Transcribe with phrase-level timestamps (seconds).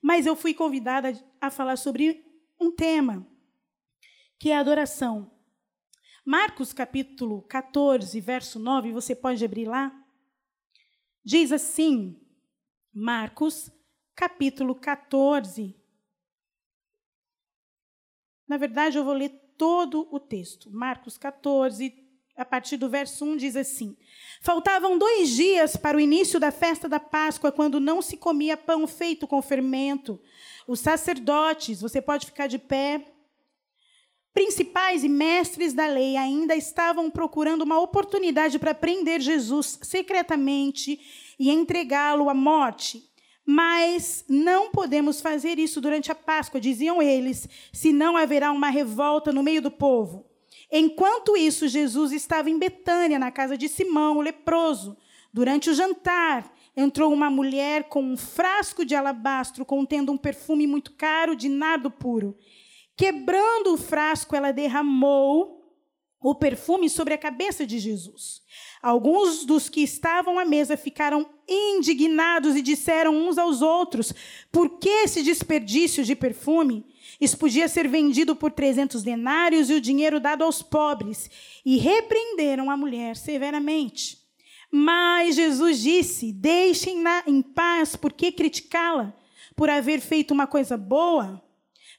[0.00, 2.24] Mas eu fui convidada a falar sobre
[2.58, 3.26] um tema,
[4.38, 5.30] que é a adoração.
[6.24, 9.92] Marcos capítulo 14, verso 9, você pode abrir lá?
[11.24, 12.20] Diz assim,
[12.92, 13.70] Marcos
[14.14, 15.76] capítulo 14.
[18.48, 20.70] Na verdade, eu vou ler todo o texto.
[20.70, 21.90] Marcos 14,
[22.40, 23.94] a partir do verso 1, diz assim:
[24.40, 28.86] Faltavam dois dias para o início da festa da Páscoa, quando não se comia pão
[28.86, 30.18] feito com fermento.
[30.66, 33.04] Os sacerdotes, você pode ficar de pé,
[34.32, 40.98] principais e mestres da lei ainda estavam procurando uma oportunidade para prender Jesus secretamente
[41.38, 43.04] e entregá-lo à morte.
[43.44, 49.42] Mas não podemos fazer isso durante a Páscoa, diziam eles, senão haverá uma revolta no
[49.42, 50.29] meio do povo.
[50.70, 54.96] Enquanto isso, Jesus estava em Betânia, na casa de Simão, o leproso.
[55.32, 60.92] Durante o jantar, entrou uma mulher com um frasco de alabastro contendo um perfume muito
[60.92, 62.36] caro de nardo puro.
[62.96, 65.60] Quebrando o frasco, ela derramou
[66.20, 68.42] o perfume sobre a cabeça de Jesus.
[68.82, 74.12] Alguns dos que estavam à mesa ficaram indignados e disseram uns aos outros:
[74.52, 76.84] Por que esse desperdício de perfume?
[77.20, 81.30] Isso podia ser vendido por 300 denários e o dinheiro dado aos pobres.
[81.64, 84.18] E repreenderam a mulher severamente.
[84.70, 89.12] Mas Jesus disse: Deixem-na em paz, por que criticá-la?
[89.54, 91.42] Por haver feito uma coisa boa?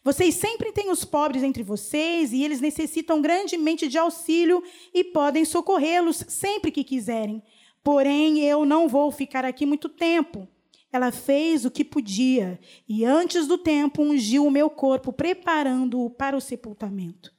[0.04, 5.46] Vocês sempre têm os pobres entre vocês e eles necessitam grandemente de auxílio e podem
[5.46, 7.44] socorrê-los sempre que quiserem.
[7.84, 10.48] Porém, eu não vou ficar aqui muito tempo.
[10.92, 16.36] Ela fez o que podia e, antes do tempo, ungiu o meu corpo, preparando-o para
[16.36, 17.34] o sepultamento.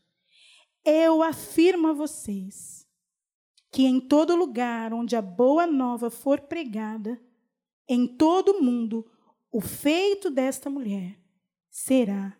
[0.84, 2.86] Eu afirmo a vocês
[3.70, 7.20] que em todo lugar onde a boa nova for pregada,
[7.89, 9.11] em todo o mundo,
[9.50, 11.19] o feito desta mulher
[11.70, 12.37] será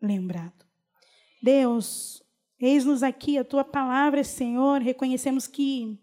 [0.00, 0.64] lembrado.
[1.42, 2.22] Deus,
[2.58, 4.80] eis-nos aqui a tua palavra, Senhor.
[4.80, 5.98] Reconhecemos que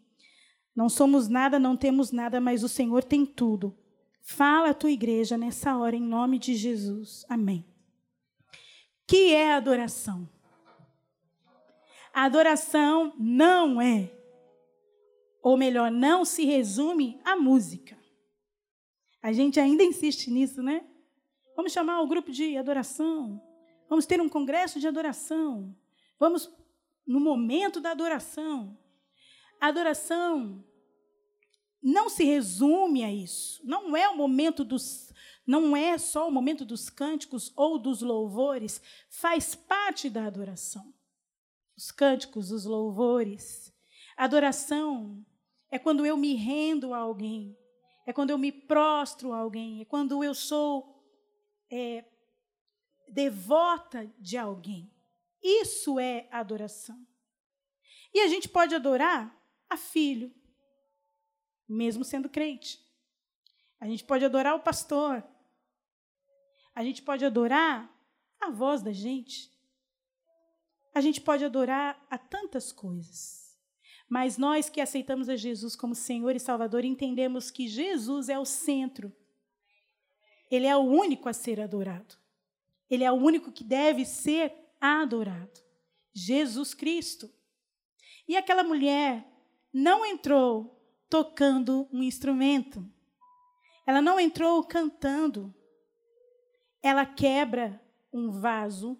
[0.75, 3.75] não somos nada, não temos nada, mas o Senhor tem tudo.
[4.22, 7.25] Fala a tua igreja nessa hora, em nome de Jesus.
[7.28, 7.66] Amém.
[9.07, 10.30] Que é adoração?
[12.13, 14.12] A adoração não é,
[15.41, 17.97] ou melhor, não se resume à música.
[19.22, 20.86] A gente ainda insiste nisso, né?
[21.56, 23.41] Vamos chamar o grupo de adoração.
[23.90, 25.75] Vamos ter um congresso de adoração.
[26.19, 26.53] Vamos
[27.06, 28.78] no momento da adoração.
[29.59, 30.63] Adoração
[31.81, 33.62] não se resume a isso.
[33.66, 35.09] Não é o momento dos
[35.50, 38.79] não é só o momento dos cânticos ou dos louvores,
[39.09, 40.94] faz parte da adoração.
[41.75, 43.73] Os cânticos, os louvores.
[44.16, 45.25] Adoração
[45.72, 47.57] é quando eu me rendo a alguém,
[48.06, 51.03] é quando eu me prostro a alguém, é quando eu sou
[51.72, 52.06] é,
[53.07, 54.94] devota de alguém.
[55.41, 57.03] Isso é adoração.
[58.13, 59.35] E a gente pode adorar
[59.68, 60.31] a filho,
[61.69, 62.80] mesmo sendo crente.
[63.80, 65.24] A gente pode adorar o pastor.
[66.74, 67.90] A gente pode adorar
[68.41, 69.50] a voz da gente.
[70.94, 73.57] A gente pode adorar a tantas coisas.
[74.09, 78.46] Mas nós que aceitamos a Jesus como Senhor e Salvador, entendemos que Jesus é o
[78.46, 79.16] centro.
[80.50, 82.16] Ele é o único a ser adorado.
[82.90, 84.51] Ele é o único que deve ser
[84.81, 85.62] adorado.
[86.12, 87.31] Jesus Cristo.
[88.28, 89.25] E aquela mulher
[89.72, 90.78] não entrou
[91.09, 92.86] tocando um instrumento.
[93.86, 95.53] Ela não entrou cantando.
[96.81, 97.81] Ela quebra
[98.14, 98.97] um vaso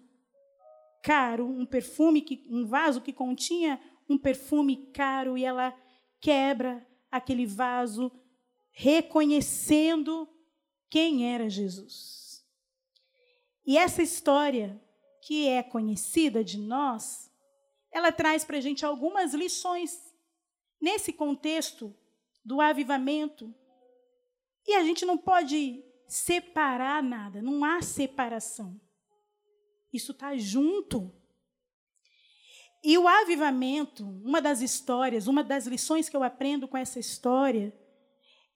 [1.02, 5.74] caro, um perfume que um vaso que continha um perfume caro e ela
[6.20, 8.10] quebra aquele vaso
[8.72, 10.28] reconhecendo
[10.88, 12.44] quem era Jesus.
[13.64, 14.80] E essa história
[15.22, 17.30] que é conhecida de nós,
[17.92, 20.12] ela traz para a gente algumas lições
[20.80, 21.94] nesse contexto
[22.50, 23.54] do avivamento.
[24.66, 28.78] E a gente não pode separar nada, não há separação.
[29.92, 31.14] Isso está junto.
[32.82, 37.72] E o avivamento, uma das histórias, uma das lições que eu aprendo com essa história,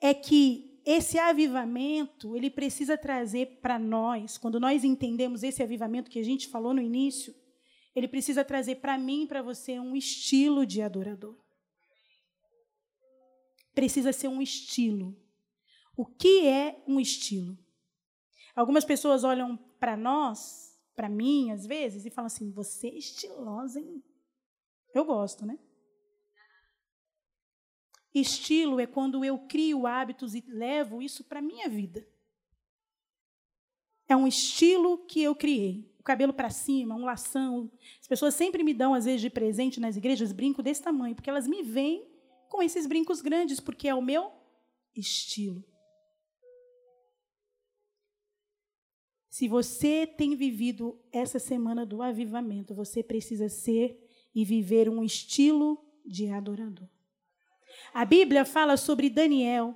[0.00, 6.18] é que esse avivamento, ele precisa trazer para nós, quando nós entendemos esse avivamento que
[6.18, 7.32] a gente falou no início,
[7.94, 11.43] ele precisa trazer para mim e para você um estilo de adorador
[13.74, 15.16] precisa ser um estilo.
[15.96, 17.58] O que é um estilo?
[18.54, 23.80] Algumas pessoas olham para nós, para mim, às vezes, e falam assim: você é estilosa,
[23.80, 24.02] hein?
[24.94, 25.58] Eu gosto, né?
[28.14, 32.06] Estilo é quando eu crio hábitos e levo isso para a minha vida.
[34.06, 35.92] é um estilo que eu criei.
[35.98, 37.72] O cabelo para cima, um lação.
[38.00, 41.30] As pessoas sempre me dão, às vezes, de presente nas igrejas, brinco desse tamanho, porque
[41.30, 42.13] elas me veem
[42.48, 44.32] com esses brincos grandes, porque é o meu
[44.94, 45.64] estilo.
[49.28, 53.98] Se você tem vivido essa semana do avivamento, você precisa ser
[54.32, 56.88] e viver um estilo de adorador.
[57.92, 59.74] A Bíblia fala sobre Daniel,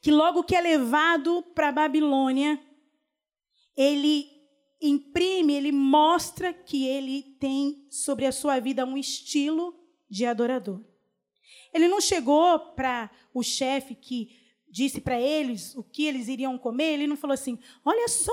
[0.00, 2.60] que logo que é levado para a Babilônia,
[3.76, 4.26] ele
[4.80, 9.74] imprime, ele mostra que ele tem sobre a sua vida um estilo
[10.08, 10.84] de adorador.
[11.72, 16.94] Ele não chegou para o chefe que disse para eles o que eles iriam comer,
[16.94, 18.32] ele não falou assim: Olha só,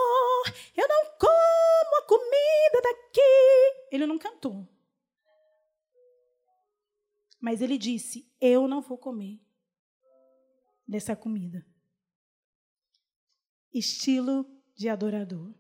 [0.76, 3.88] eu não como a comida daqui.
[3.92, 4.68] Ele não cantou.
[7.40, 9.40] Mas ele disse: Eu não vou comer
[10.88, 11.66] dessa comida.
[13.74, 14.46] Estilo
[14.76, 15.54] de adorador.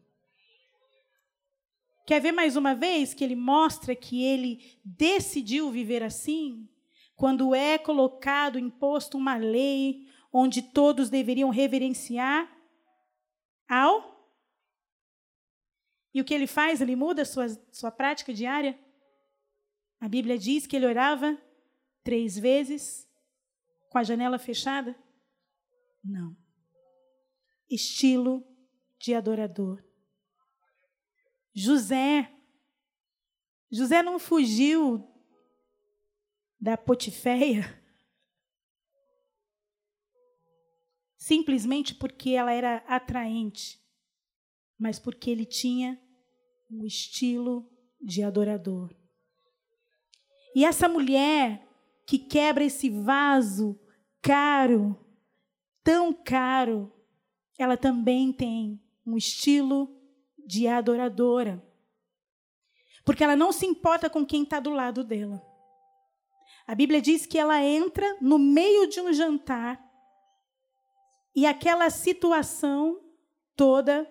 [2.05, 6.67] Quer ver mais uma vez que ele mostra que ele decidiu viver assim?
[7.15, 12.51] Quando é colocado, imposto uma lei onde todos deveriam reverenciar
[13.69, 14.13] ao.
[16.13, 16.81] E o que ele faz?
[16.81, 18.77] Ele muda sua, sua prática diária?
[19.99, 21.37] A Bíblia diz que ele orava
[22.03, 23.07] três vezes
[23.89, 24.95] com a janela fechada?
[26.03, 26.35] Não.
[27.69, 28.45] Estilo
[28.99, 29.83] de adorador.
[31.53, 32.31] José.
[33.71, 35.12] José não fugiu
[36.63, 37.77] da Potiféia
[41.17, 43.81] simplesmente porque ela era atraente,
[44.79, 46.01] mas porque ele tinha
[46.71, 47.69] um estilo
[48.01, 48.95] de adorador.
[50.55, 51.67] E essa mulher
[52.07, 53.77] que quebra esse vaso
[54.21, 54.97] caro,
[55.83, 56.93] tão caro,
[57.57, 60.01] ela também tem um estilo
[60.37, 61.61] de adoradora.
[63.03, 65.52] Porque ela não se importa com quem está do lado dela.
[66.65, 69.83] A Bíblia diz que ela entra no meio de um jantar
[71.35, 72.99] e aquela situação
[73.55, 74.09] toda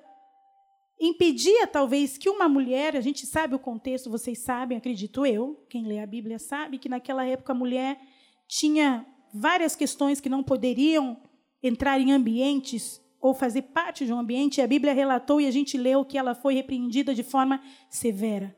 [1.00, 5.86] impedia talvez que uma mulher, a gente sabe o contexto, vocês sabem, acredito eu, quem
[5.86, 8.00] lê a Bíblia sabe que naquela época a mulher
[8.46, 11.20] tinha várias questões que não poderiam
[11.62, 15.78] entrar em ambientes ou fazer parte de um ambiente, a Bíblia relatou e a gente
[15.78, 18.54] leu que ela foi repreendida de forma severa.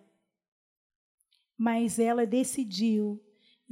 [1.56, 3.22] Mas ela decidiu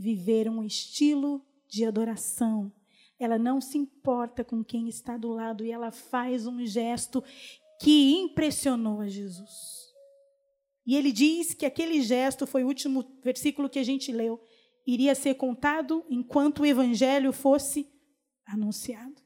[0.03, 2.73] viver um estilo de adoração.
[3.19, 7.23] Ela não se importa com quem está do lado e ela faz um gesto
[7.81, 9.93] que impressionou a Jesus.
[10.85, 14.43] E ele diz que aquele gesto foi o último versículo que a gente leu,
[14.85, 17.89] iria ser contado enquanto o evangelho fosse
[18.45, 19.23] anunciado.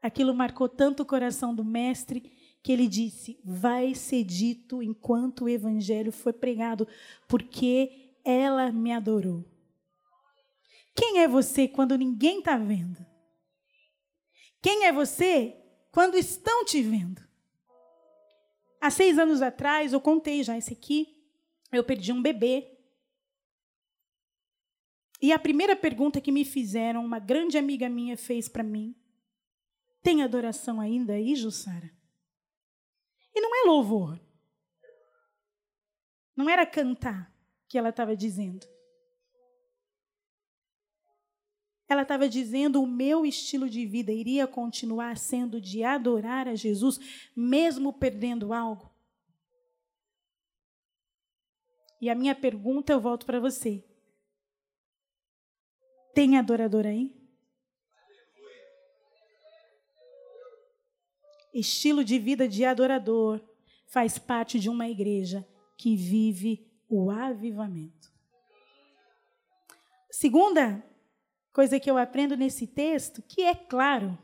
[0.00, 2.32] Aquilo marcou tanto o coração do mestre
[2.62, 6.86] que ele disse: Vai ser dito enquanto o evangelho foi pregado,
[7.26, 9.44] porque ela me adorou.
[10.94, 13.04] Quem é você quando ninguém está vendo?
[14.62, 15.56] Quem é você
[15.90, 17.22] quando estão te vendo?
[18.80, 21.16] Há seis anos atrás, eu contei já esse aqui,
[21.72, 22.70] eu perdi um bebê.
[25.20, 28.94] E a primeira pergunta que me fizeram, uma grande amiga minha fez para mim,
[30.02, 31.90] tem adoração ainda aí, Jussara?
[33.34, 34.20] E não é louvor.
[36.36, 37.34] Não era cantar
[37.66, 38.66] que ela estava dizendo.
[41.94, 47.00] Ela estava dizendo: o meu estilo de vida iria continuar sendo de adorar a Jesus,
[47.34, 48.90] mesmo perdendo algo.
[52.00, 53.82] E a minha pergunta eu volto para você:
[56.12, 57.24] tem adorador aí?
[61.54, 63.40] estilo de vida de adorador,
[63.86, 65.46] faz parte de uma igreja
[65.76, 68.12] que vive o avivamento.
[70.10, 70.84] Segunda
[71.54, 74.18] coisa que eu aprendo nesse texto, que é claro,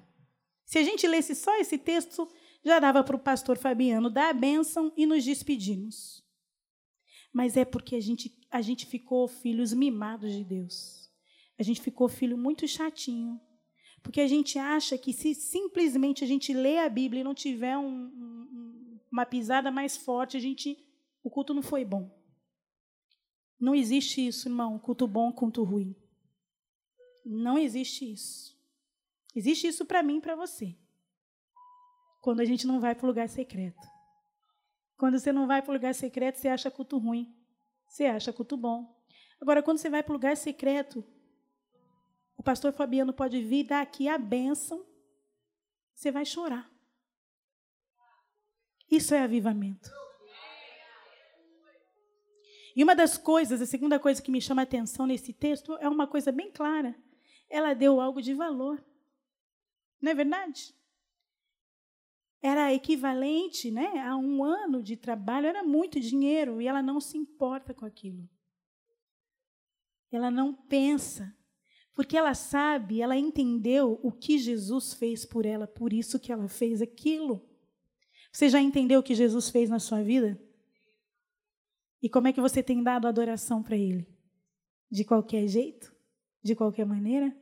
[0.66, 2.28] se a gente lesse só esse texto,
[2.64, 6.24] já dava para o pastor Fabiano dar a bênção e nos despedirmos.
[7.32, 11.08] Mas é porque a gente, a gente ficou filhos mimados de Deus.
[11.56, 13.40] A gente ficou filho muito chatinho,
[14.02, 17.78] porque a gente acha que se simplesmente a gente lê a Bíblia e não tiver
[17.78, 20.76] um, um, uma pisada mais forte, a gente,
[21.22, 22.10] o culto não foi bom.
[23.58, 25.94] Não existe isso, irmão, culto bom, culto ruim.
[27.24, 28.58] Não existe isso.
[29.34, 30.76] Existe isso para mim e para você.
[32.20, 33.86] Quando a gente não vai para o lugar secreto.
[34.96, 37.34] Quando você não vai para o lugar secreto, você acha culto ruim.
[37.88, 38.94] Você acha culto bom.
[39.40, 41.04] Agora, quando você vai para o lugar secreto,
[42.36, 44.84] o pastor Fabiano pode vir dar aqui a bênção.
[45.94, 46.70] Você vai chorar.
[48.90, 49.90] Isso é avivamento.
[52.74, 55.88] E uma das coisas, a segunda coisa que me chama a atenção nesse texto é
[55.88, 56.94] uma coisa bem clara.
[57.50, 58.82] Ela deu algo de valor.
[60.00, 60.74] Não é verdade?
[62.40, 67.18] Era equivalente né, a um ano de trabalho, era muito dinheiro, e ela não se
[67.18, 68.26] importa com aquilo.
[70.10, 71.36] Ela não pensa,
[71.94, 76.48] porque ela sabe, ela entendeu o que Jesus fez por ela, por isso que ela
[76.48, 77.46] fez aquilo.
[78.32, 80.40] Você já entendeu o que Jesus fez na sua vida?
[82.02, 84.08] E como é que você tem dado adoração para Ele?
[84.90, 85.94] De qualquer jeito?
[86.42, 87.36] De qualquer maneira?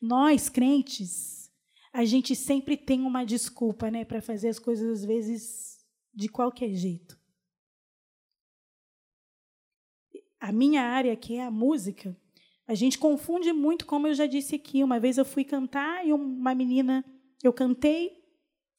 [0.00, 1.50] Nós, crentes,
[1.92, 5.78] a gente sempre tem uma desculpa, né, para fazer as coisas às vezes
[6.12, 7.18] de qualquer jeito.
[10.38, 12.16] A minha área, que é a música,
[12.66, 14.82] a gente confunde muito, como eu já disse aqui.
[14.82, 17.04] Uma vez eu fui cantar e uma menina,
[17.42, 18.22] eu cantei,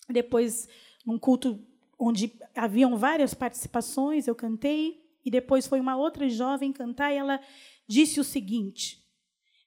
[0.10, 0.68] depois,
[1.06, 1.66] num culto
[1.98, 7.42] onde haviam várias participações, eu cantei, e depois foi uma outra jovem cantar, e ela
[7.88, 9.04] disse o seguinte: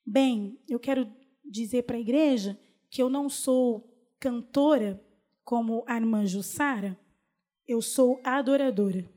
[0.05, 1.11] Bem, eu quero
[1.45, 2.59] dizer para a igreja
[2.89, 5.03] que eu não sou cantora
[5.45, 6.99] como a irmã Jussara,
[7.67, 9.09] eu sou adoradora.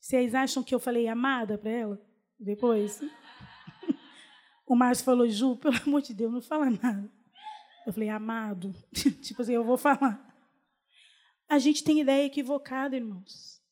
[0.00, 2.08] Vocês acham que eu falei amada para ela?
[2.38, 3.00] Depois.
[4.66, 7.12] o Márcio falou, Ju, pelo amor de Deus, não fala nada.
[7.86, 8.74] Eu falei, amado.
[9.22, 10.24] tipo assim, eu vou falar.
[11.48, 13.62] A gente tem ideia equivocada, irmãos.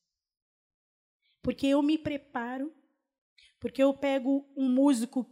[1.41, 2.73] Porque eu me preparo,
[3.59, 5.25] porque eu pego um músico,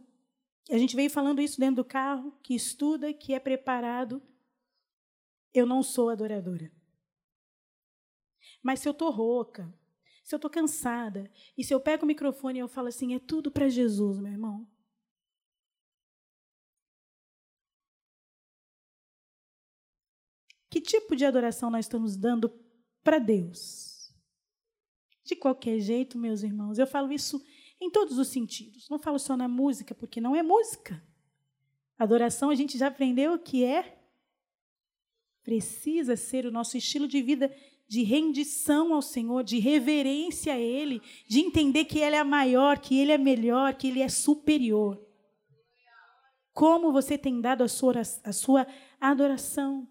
[0.70, 4.22] a gente veio falando isso dentro do carro, que estuda, que é preparado.
[5.54, 6.72] Eu não sou adoradora.
[8.62, 9.72] Mas se eu estou rouca,
[10.24, 13.18] se eu estou cansada, e se eu pego o microfone e eu falo assim, é
[13.20, 14.68] tudo para Jesus, meu irmão.
[20.68, 22.50] Que tipo de adoração nós estamos dando
[23.04, 24.12] para Deus?
[25.24, 27.40] De qualquer jeito, meus irmãos, eu falo isso
[27.80, 28.88] em todos os sentidos.
[28.88, 31.02] Não falo só na música, porque não é música.
[31.98, 33.98] Adoração a gente já aprendeu que é.
[35.42, 37.54] Precisa ser o nosso estilo de vida
[37.88, 42.98] de rendição ao Senhor, de reverência a Ele, de entender que Ele é maior, que
[42.98, 45.00] Ele é melhor, que Ele é superior.
[46.52, 48.66] Como você tem dado a sua, a sua
[49.00, 49.88] adoração?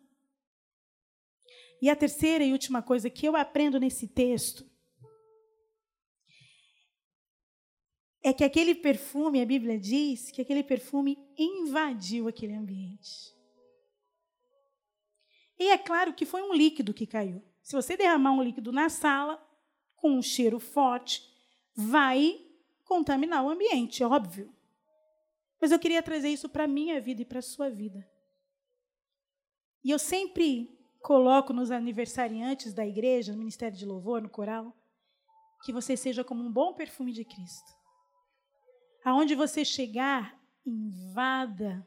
[1.82, 4.66] E a terceira e última coisa que eu aprendo nesse texto
[8.26, 13.32] é que aquele perfume, a Bíblia diz que aquele perfume invadiu aquele ambiente.
[15.60, 17.44] E é claro que foi um líquido que caiu.
[17.62, 19.40] Se você derramar um líquido na sala
[19.96, 21.22] com um cheiro forte,
[21.76, 22.44] vai
[22.84, 24.52] contaminar o ambiente, é óbvio.
[25.62, 28.10] Mas eu queria trazer isso para a minha vida e para a sua vida.
[29.84, 34.76] E eu sempre coloco nos aniversariantes da igreja, no ministério de louvor, no coral,
[35.64, 37.75] que você seja como um bom perfume de Cristo.
[39.06, 40.36] Aonde você chegar,
[40.66, 41.86] invada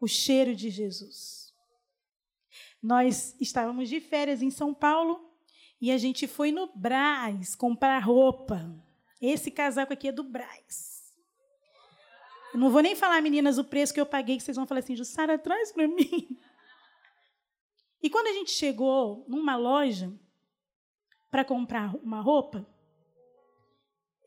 [0.00, 1.54] o cheiro de Jesus.
[2.82, 5.32] Nós estávamos de férias em São Paulo
[5.80, 8.68] e a gente foi no Braz comprar roupa.
[9.20, 11.14] Esse casaco aqui é do Braz.
[12.52, 14.80] Eu não vou nem falar, meninas, o preço que eu paguei, que vocês vão falar
[14.80, 16.36] assim, Jussara, traz para mim.
[18.02, 20.12] E quando a gente chegou numa loja
[21.30, 22.66] para comprar uma roupa,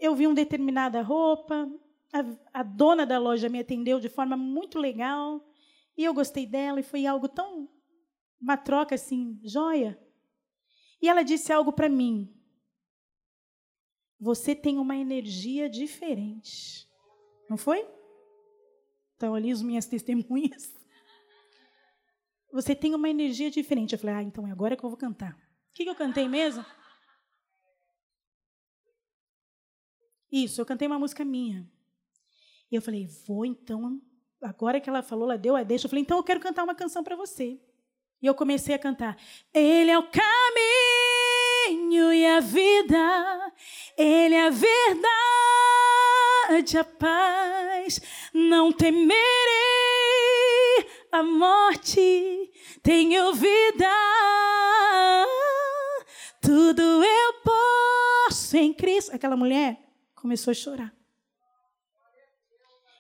[0.06, 1.70] eu vi uma determinada roupa,
[2.14, 5.46] a, a, dona da loja me atendeu de forma muito legal,
[5.98, 7.70] e eu gostei dela, e foi algo tão.
[8.40, 10.00] uma troca assim, joia.
[11.02, 12.34] E ela disse algo para mim.
[14.20, 16.90] Você tem uma energia diferente.
[17.50, 17.88] Não foi?
[19.16, 20.74] Então, ali as minhas testemunhas.
[22.52, 23.94] Você tem uma energia diferente.
[23.94, 25.34] Eu falei, ah, então é agora que eu vou cantar.
[25.34, 26.66] O que, que eu cantei mesmo?
[30.36, 31.66] Isso, eu cantei uma música minha.
[32.70, 34.02] E eu falei, vou então.
[34.42, 35.86] Agora que ela falou, ela deu a deixa.
[35.86, 37.58] Eu falei, então eu quero cantar uma canção para você.
[38.22, 39.18] E eu comecei a cantar.
[39.54, 40.22] Ele é o caminho
[42.12, 43.54] e a vida,
[43.98, 45.08] Ele é a verdade,
[46.80, 48.02] a paz.
[48.34, 49.16] Não temerei
[51.14, 52.52] a morte,
[52.84, 53.90] tenho vida.
[56.42, 59.16] Tudo eu posso em Cristo.
[59.16, 59.85] Aquela mulher
[60.26, 60.98] começou a chorar.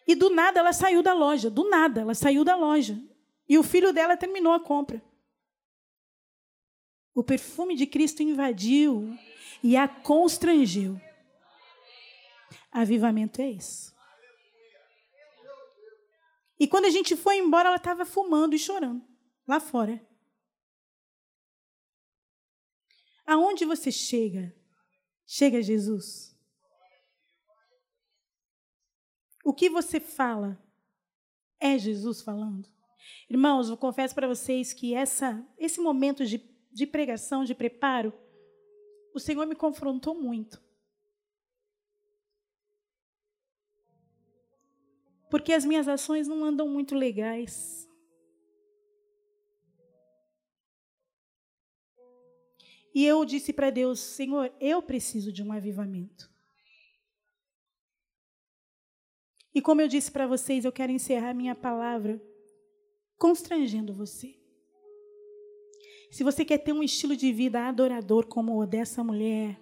[0.08, 3.01] E do nada ela saiu da loja, do nada ela saiu da loja.
[3.50, 5.03] E o filho dela terminou a compra.
[7.15, 9.17] O perfume de Cristo invadiu
[9.63, 11.01] e a constrangeu.
[12.72, 13.91] Avivamento é isso.
[16.60, 19.03] E quando a gente foi embora, ela estava fumando e chorando
[19.48, 20.00] lá fora.
[23.25, 24.55] Aonde você chega?
[25.25, 26.35] Chega Jesus.
[29.46, 30.60] O que você fala
[31.60, 32.68] é Jesus falando?
[33.30, 38.12] Irmãos, eu confesso para vocês que essa, esse momento de, de pregação, de preparo,
[39.14, 40.60] o Senhor me confrontou muito.
[45.30, 47.88] Porque as minhas ações não andam muito legais.
[52.96, 56.34] E eu disse para Deus: Senhor, eu preciso de um avivamento.
[59.56, 62.22] E como eu disse para vocês, eu quero encerrar minha palavra
[63.18, 64.38] constrangendo você.
[66.12, 69.58] Se você quer ter um estilo de vida adorador como o dessa mulher,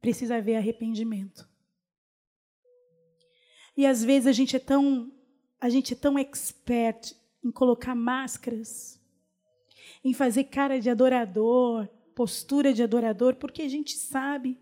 [0.00, 1.48] precisa haver arrependimento.
[3.76, 5.10] E às vezes a gente é tão
[5.58, 9.00] a gente é tão expert em colocar máscaras
[10.04, 14.58] em fazer cara de adorador, postura de adorador, porque a gente sabe.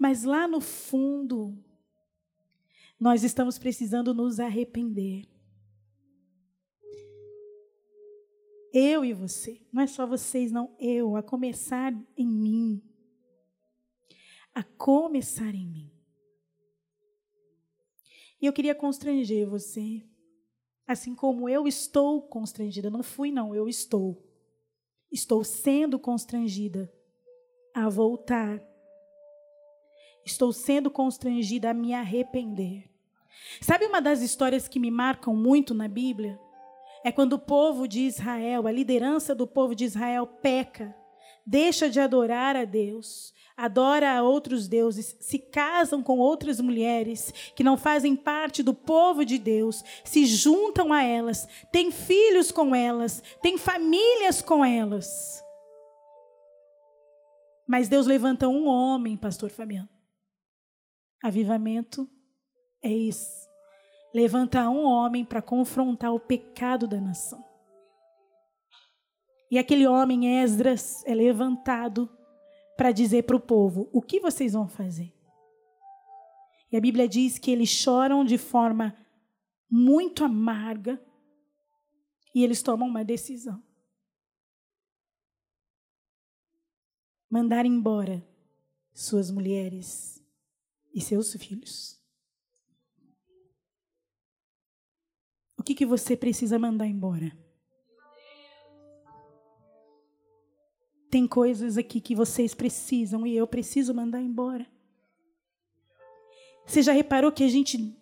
[0.00, 1.62] Mas lá no fundo,
[2.98, 5.28] nós estamos precisando nos arrepender.
[8.72, 12.82] Eu e você, não é só vocês, não, eu, a começar em mim.
[14.54, 15.92] A começar em mim.
[18.40, 20.02] E eu queria constranger você,
[20.86, 22.88] assim como eu estou constrangida.
[22.88, 24.26] Não fui, não, eu estou.
[25.12, 26.90] Estou sendo constrangida
[27.74, 28.69] a voltar.
[30.30, 32.88] Estou sendo constrangida a me arrepender.
[33.60, 36.38] Sabe uma das histórias que me marcam muito na Bíblia?
[37.04, 40.94] É quando o povo de Israel, a liderança do povo de Israel, peca,
[41.44, 47.64] deixa de adorar a Deus, adora a outros deuses, se casam com outras mulheres que
[47.64, 53.22] não fazem parte do povo de Deus, se juntam a elas, têm filhos com elas,
[53.42, 55.42] têm famílias com elas.
[57.66, 59.99] Mas Deus levanta um homem, pastor Fabiano.
[61.22, 62.08] Avivamento
[62.82, 63.48] é isso.
[64.12, 67.44] Levanta um homem para confrontar o pecado da nação.
[69.50, 72.08] E aquele homem, Esdras, é levantado
[72.76, 75.12] para dizer para o povo: o que vocês vão fazer?
[76.72, 78.96] E a Bíblia diz que eles choram de forma
[79.68, 81.00] muito amarga
[82.34, 83.62] e eles tomam uma decisão:
[87.28, 88.26] mandar embora
[88.92, 90.19] suas mulheres
[90.92, 92.00] e seus filhos.
[95.56, 97.36] O que, que você precisa mandar embora?
[101.10, 104.66] Tem coisas aqui que vocês precisam e eu preciso mandar embora.
[106.66, 107.96] Você já reparou que a gente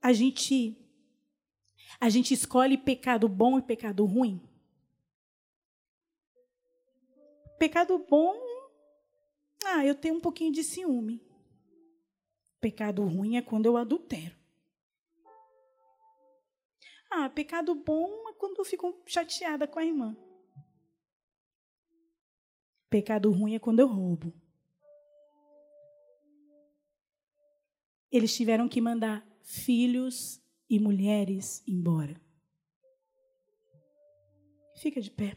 [0.00, 0.76] a gente
[2.00, 4.40] a gente escolhe pecado bom e pecado ruim?
[7.58, 8.34] Pecado bom,
[9.64, 11.27] ah, eu tenho um pouquinho de ciúme.
[12.60, 14.36] Pecado ruim é quando eu adultero.
[17.10, 20.16] Ah, pecado bom é quando eu fico chateada com a irmã.
[22.90, 24.32] Pecado ruim é quando eu roubo.
[28.10, 32.20] Eles tiveram que mandar filhos e mulheres embora.
[34.76, 35.36] Fica de pé.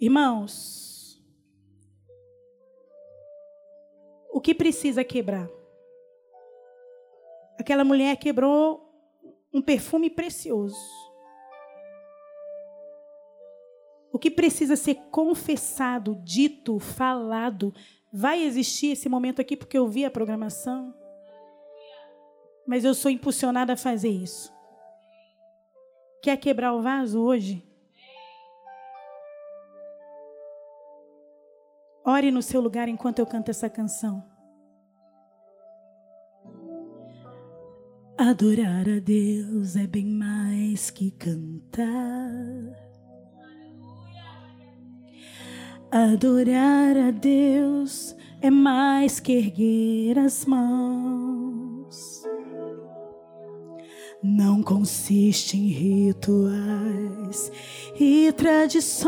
[0.00, 0.97] Irmãos,
[4.38, 5.50] o que precisa quebrar?
[7.58, 8.88] Aquela mulher quebrou
[9.52, 10.78] um perfume precioso.
[14.12, 17.74] O que precisa ser confessado, dito, falado.
[18.12, 20.94] Vai existir esse momento aqui porque eu vi a programação.
[22.64, 24.54] Mas eu sou impulsionada a fazer isso.
[26.22, 27.67] Quer quebrar o vaso hoje?
[32.08, 34.24] Ore no seu lugar enquanto eu canto essa canção.
[38.16, 41.84] Adorar a Deus é bem mais que cantar.
[45.90, 52.22] Adorar a Deus é mais que erguer as mãos.
[54.22, 57.52] Não consiste em rituais
[58.00, 58.98] e tradições.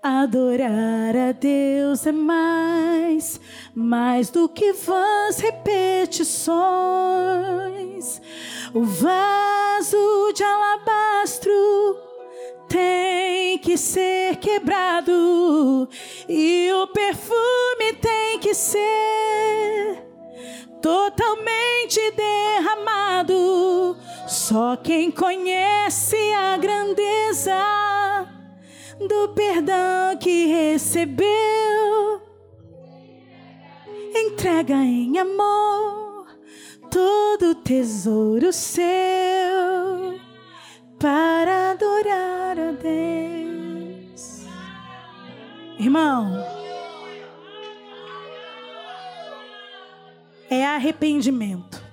[0.00, 3.40] Adorar a Deus é mais,
[3.74, 6.48] mais do que vãs repetições.
[8.72, 11.98] O vaso de alabastro
[12.68, 15.88] tem que ser quebrado
[16.28, 20.06] e o perfume tem que ser
[20.80, 23.96] totalmente derramado
[24.28, 28.27] Só quem conhece a grandeza
[29.06, 31.26] do perdão que recebeu,
[34.14, 36.26] entrega em amor
[36.90, 40.18] todo tesouro seu
[40.98, 44.44] para adorar a Deus.
[45.78, 46.44] Irmão,
[50.50, 51.86] é arrependimento.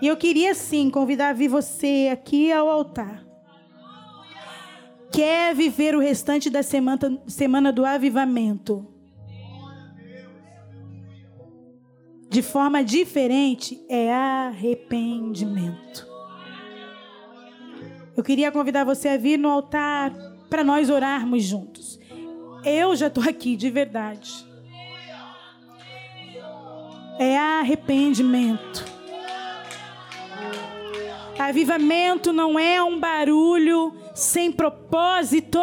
[0.00, 3.27] E eu queria sim convidar a vir você aqui ao altar.
[5.18, 8.86] Quer viver o restante da semana, semana do avivamento
[12.30, 13.84] de forma diferente?
[13.88, 16.06] É arrependimento.
[18.16, 20.14] Eu queria convidar você a vir no altar
[20.48, 21.98] para nós orarmos juntos.
[22.64, 24.46] Eu já estou aqui de verdade.
[27.18, 28.84] É arrependimento.
[31.36, 33.67] Avivamento não é um barulho
[34.18, 35.60] sem propósito.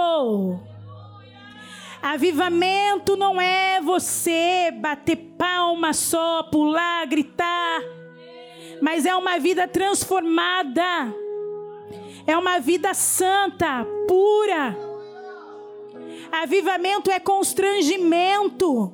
[2.02, 7.82] Avivamento não é você bater palma só, pular, gritar,
[8.82, 10.82] mas é uma vida transformada.
[12.26, 14.76] É uma vida santa, pura.
[16.32, 18.94] Avivamento é constrangimento.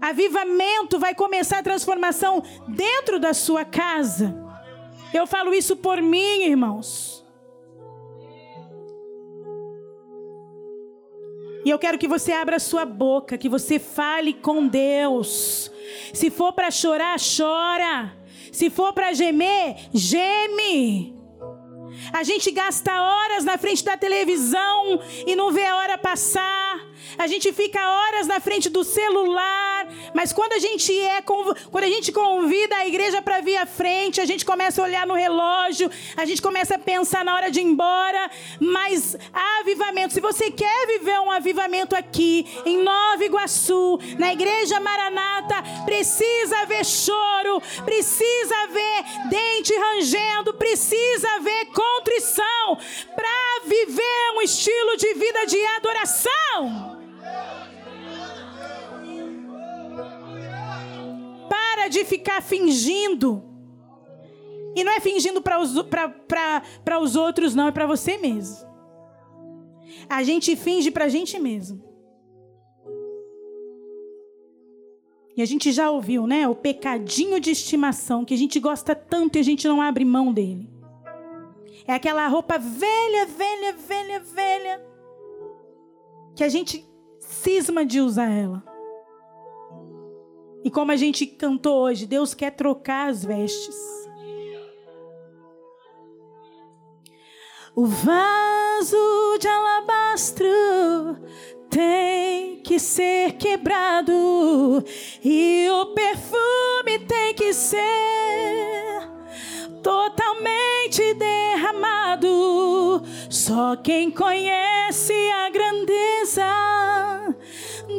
[0.00, 4.34] Avivamento vai começar a transformação dentro da sua casa.
[5.12, 7.19] Eu falo isso por mim, irmãos.
[11.64, 15.70] E eu quero que você abra sua boca, que você fale com Deus.
[16.12, 18.12] Se for para chorar, chora.
[18.50, 21.19] Se for para gemer, geme.
[22.12, 26.90] A gente gasta horas na frente da televisão e não vê a hora passar.
[27.18, 31.88] A gente fica horas na frente do celular, mas quando a gente é quando a
[31.88, 35.90] gente convida a igreja para vir à frente, a gente começa a olhar no relógio,
[36.16, 39.16] a gente começa a pensar na hora de ir embora, mas
[39.60, 46.64] avivamento, se você quer viver um avivamento aqui em Nova Iguaçu, na igreja Maranata, precisa
[46.66, 52.76] ver choro, precisa ver dente rangendo, precisa ver contrição
[53.14, 57.00] para viver um estilo de vida de adoração.
[61.48, 63.42] Para de ficar fingindo.
[64.76, 68.68] E não é fingindo para os, os outros, não, é para você mesmo.
[70.08, 71.82] A gente finge para a gente mesmo.
[75.36, 76.46] E a gente já ouviu, né?
[76.46, 80.32] O pecadinho de estimação que a gente gosta tanto e a gente não abre mão
[80.32, 80.79] dele.
[81.86, 84.86] É aquela roupa velha, velha, velha, velha.
[86.36, 86.88] Que a gente
[87.18, 88.62] cisma de usar ela.
[90.62, 93.76] E como a gente cantou hoje, Deus quer trocar as vestes.
[97.74, 100.48] O vaso de alabastro
[101.70, 104.84] tem que ser quebrado
[105.24, 109.09] e o perfume tem que ser
[109.82, 113.02] totalmente derramado.
[113.28, 116.46] Só quem conhece a grandeza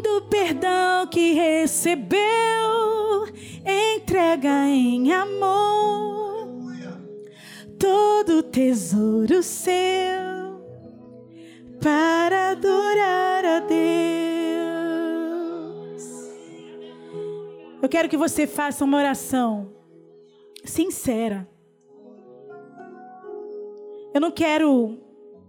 [0.01, 2.19] do perdão que recebeu,
[3.65, 6.11] entrega em amor
[7.81, 9.71] todo tesouro seu
[11.81, 13.81] para adorar a Deus.
[17.81, 19.73] Eu quero que você faça uma oração
[20.63, 21.49] sincera.
[24.13, 24.99] Eu não quero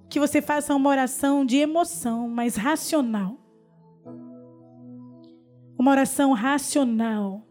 [0.08, 3.42] que você faça uma oração de emoção, mas racional
[5.82, 7.44] uma oração racional.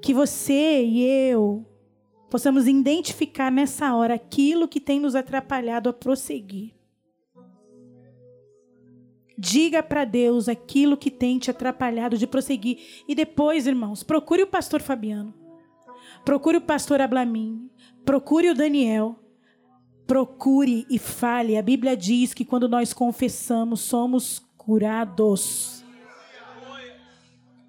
[0.00, 1.66] Que você e eu
[2.30, 6.74] possamos identificar nessa hora aquilo que tem nos atrapalhado a prosseguir.
[9.36, 13.04] Diga para Deus aquilo que tem te atrapalhado de prosseguir.
[13.06, 15.34] E depois, irmãos, procure o pastor Fabiano.
[16.24, 17.70] Procure o pastor Ablamin.
[18.04, 19.16] Procure o Daniel.
[20.08, 21.58] Procure e fale.
[21.58, 25.84] A Bíblia diz que quando nós confessamos, somos curados.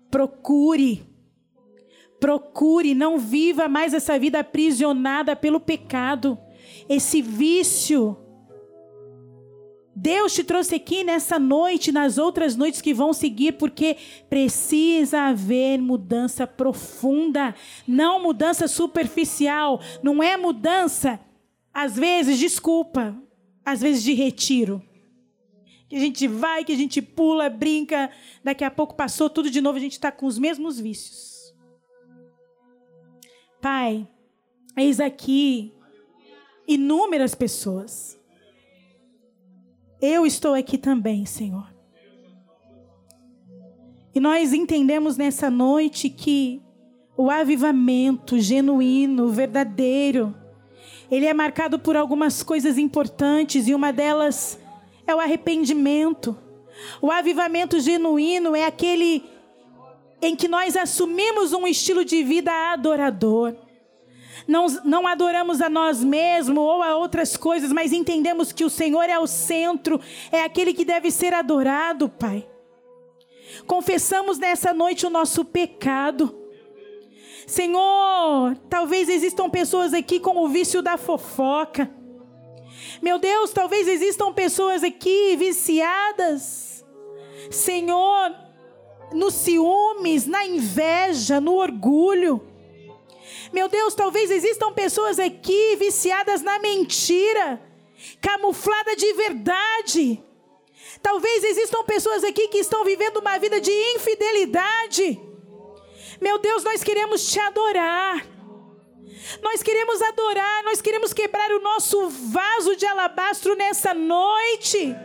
[0.10, 1.04] Procure.
[2.18, 6.40] Procure, não viva mais essa vida aprisionada pelo pecado,
[6.88, 8.18] esse vício.
[9.94, 13.98] Deus te trouxe aqui nessa noite, nas outras noites que vão seguir, porque
[14.30, 17.54] precisa haver mudança profunda,
[17.86, 21.20] não mudança superficial, não é mudança,
[21.74, 23.16] às vezes, desculpa,
[23.66, 24.84] às vezes de retiro
[25.88, 28.12] que a gente vai, que a gente pula, brinca,
[28.44, 31.52] daqui a pouco passou tudo de novo, a gente está com os mesmos vícios.
[33.60, 34.08] Pai,
[34.80, 35.74] Eis aqui
[36.66, 38.18] inúmeras pessoas.
[40.02, 41.68] Eu estou aqui também, Senhor.
[44.16, 46.62] E nós entendemos nessa noite que
[47.18, 50.34] o avivamento genuíno, verdadeiro,
[51.12, 54.60] ele é marcado por algumas coisas importantes e uma delas
[55.08, 56.38] é o arrependimento.
[57.02, 59.24] O avivamento genuíno é aquele
[60.22, 63.56] em que nós assumimos um estilo de vida adorador.
[64.48, 69.04] Não, não adoramos a nós mesmos ou a outras coisas, mas entendemos que o Senhor
[69.04, 70.00] é o centro,
[70.32, 72.48] é aquele que deve ser adorado, Pai.
[73.66, 76.36] Confessamos nessa noite o nosso pecado.
[77.48, 81.90] Senhor, talvez existam pessoas aqui com o vício da fofoca.
[83.02, 86.86] Meu Deus, talvez existam pessoas aqui viciadas.
[87.50, 88.36] Senhor,
[89.14, 92.46] nos ciúmes, na inveja, no orgulho.
[93.52, 97.62] Meu Deus, talvez existam pessoas aqui viciadas na mentira,
[98.22, 100.24] camuflada de verdade.
[101.02, 105.29] Talvez existam pessoas aqui que estão vivendo uma vida de infidelidade.
[106.22, 108.26] Meu Deus, nós queremos te adorar.
[109.42, 114.96] Nós queremos adorar, nós queremos quebrar o nosso vaso de alabastro nessa noite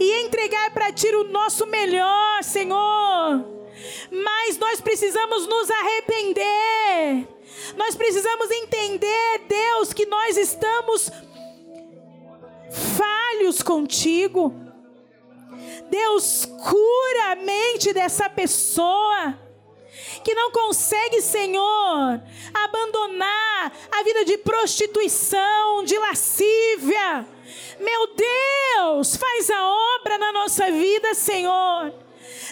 [0.00, 3.44] e entregar para ti o nosso melhor, Senhor.
[4.10, 7.28] Mas nós precisamos nos arrepender.
[7.76, 11.10] Nós precisamos entender, Deus, que nós estamos
[12.96, 14.54] falhos contigo.
[15.90, 19.45] Deus, cura a mente dessa pessoa
[20.24, 22.20] que não consegue, Senhor,
[22.54, 27.26] abandonar a vida de prostituição, de lascívia.
[27.78, 31.92] Meu Deus, faz a obra na nossa vida, Senhor.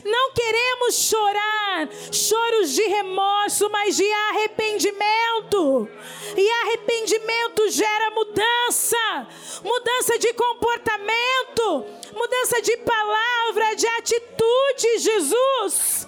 [0.05, 5.89] Não queremos chorar choros de remorso, mas de arrependimento.
[6.37, 9.29] E arrependimento gera mudança,
[9.63, 16.07] mudança de comportamento, mudança de palavra, de atitude, Jesus.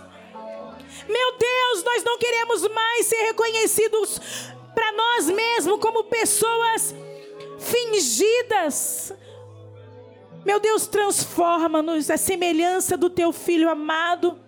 [1.09, 4.21] Meu Deus, nós não queremos mais ser reconhecidos
[4.75, 6.95] para nós mesmos como pessoas
[7.59, 9.13] fingidas.
[10.45, 14.39] Meu Deus, transforma-nos a semelhança do teu filho amado.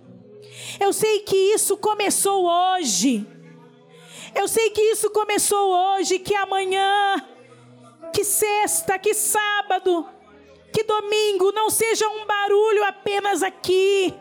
[0.79, 3.27] Eu sei que isso começou hoje.
[4.35, 7.17] Eu sei que isso começou hoje, que amanhã,
[8.13, 10.07] que sexta, que sábado,
[10.73, 14.15] que domingo não seja um barulho apenas aqui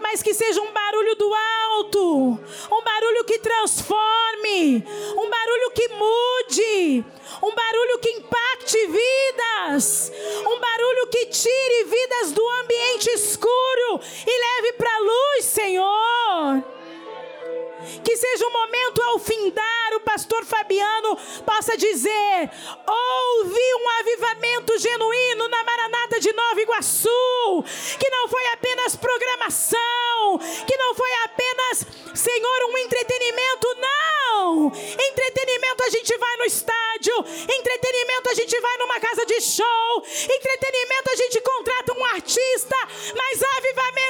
[0.00, 2.38] mas que seja um barulho do alto,
[2.72, 4.84] um barulho que transforme,
[5.16, 7.04] um barulho que mude,
[7.42, 10.12] um barulho que impacte vidas,
[10.46, 16.77] um barulho que tire vidas do ambiente escuro e leve para a luz, Senhor.
[18.04, 22.50] Que seja um momento ao findar, o pastor Fabiano possa dizer:
[22.86, 27.64] houve um avivamento genuíno na Maranata de Nova Iguaçu,
[27.98, 34.66] que não foi apenas programação, que não foi apenas, Senhor, um entretenimento, não!
[34.66, 37.14] Entretenimento a gente vai no estádio,
[37.48, 42.76] entretenimento a gente vai numa casa de show, entretenimento a gente contrata um artista,
[43.16, 44.07] mas avivamento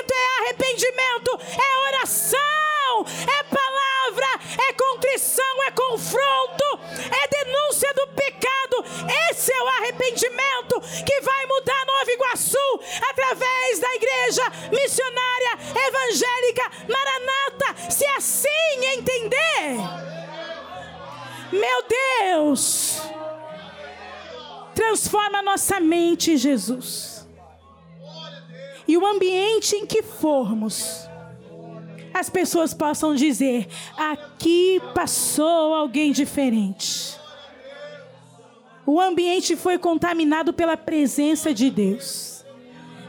[22.21, 23.01] Deus,
[24.75, 27.27] transforma nossa mente, Jesus.
[28.87, 31.09] E o ambiente em que formos,
[32.15, 37.19] as pessoas possam dizer: aqui passou alguém diferente.
[38.87, 42.45] O ambiente foi contaminado pela presença de Deus.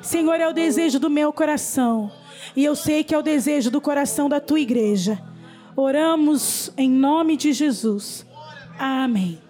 [0.02, 2.12] Senhor, é o desejo do meu coração.
[2.56, 5.22] E eu sei que é o desejo do coração da tua igreja.
[5.76, 8.26] Oramos em nome de Jesus.
[8.80, 9.49] Amém.